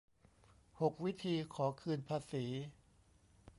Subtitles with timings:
[0.81, 2.45] หก วิธี ขอคืนภาษี